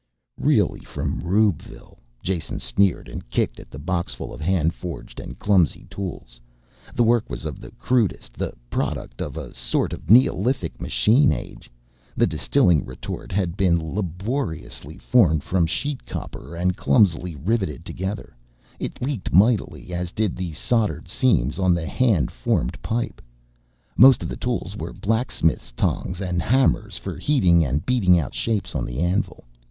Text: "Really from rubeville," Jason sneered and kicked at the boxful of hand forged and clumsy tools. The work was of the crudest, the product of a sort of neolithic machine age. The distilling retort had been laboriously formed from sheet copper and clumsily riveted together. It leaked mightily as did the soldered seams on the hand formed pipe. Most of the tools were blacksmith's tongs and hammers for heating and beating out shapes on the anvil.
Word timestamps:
"Really 0.39 0.79
from 0.79 1.19
rubeville," 1.21 1.99
Jason 2.23 2.57
sneered 2.59 3.07
and 3.07 3.29
kicked 3.29 3.59
at 3.59 3.69
the 3.69 3.77
boxful 3.77 4.33
of 4.33 4.41
hand 4.41 4.73
forged 4.73 5.19
and 5.19 5.37
clumsy 5.37 5.85
tools. 5.91 6.41
The 6.95 7.03
work 7.03 7.29
was 7.29 7.45
of 7.45 7.59
the 7.59 7.69
crudest, 7.73 8.33
the 8.33 8.51
product 8.71 9.21
of 9.21 9.37
a 9.37 9.53
sort 9.53 9.93
of 9.93 10.09
neolithic 10.09 10.81
machine 10.81 11.31
age. 11.31 11.69
The 12.17 12.25
distilling 12.25 12.83
retort 12.83 13.31
had 13.31 13.55
been 13.55 13.93
laboriously 13.93 14.97
formed 14.97 15.43
from 15.43 15.67
sheet 15.67 16.03
copper 16.07 16.55
and 16.55 16.75
clumsily 16.75 17.35
riveted 17.35 17.85
together. 17.85 18.35
It 18.79 19.03
leaked 19.03 19.31
mightily 19.31 19.93
as 19.93 20.11
did 20.11 20.35
the 20.35 20.53
soldered 20.53 21.07
seams 21.07 21.59
on 21.59 21.75
the 21.75 21.85
hand 21.85 22.31
formed 22.31 22.81
pipe. 22.81 23.21
Most 23.95 24.23
of 24.23 24.29
the 24.29 24.35
tools 24.35 24.75
were 24.75 24.93
blacksmith's 24.93 25.71
tongs 25.73 26.21
and 26.21 26.41
hammers 26.41 26.97
for 26.97 27.17
heating 27.19 27.63
and 27.63 27.85
beating 27.85 28.17
out 28.17 28.33
shapes 28.33 28.73
on 28.73 28.83
the 28.83 28.97
anvil. 28.99 29.43